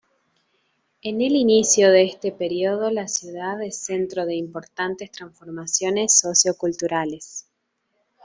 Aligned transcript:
En 1.03 1.21
el 1.21 1.35
inicio 1.35 1.91
de 1.91 2.05
este 2.05 2.31
periodo 2.31 2.89
la 2.89 3.07
ciudad 3.07 3.61
es 3.61 3.85
centro 3.85 4.25
de 4.25 4.33
importantes 4.35 5.11
transformaciones 5.11 6.17
socio-culturales. 6.19 7.45